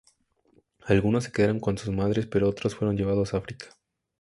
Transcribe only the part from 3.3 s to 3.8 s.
a África.